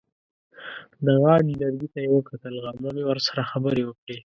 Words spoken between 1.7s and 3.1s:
ته یې کتل: غرمه مې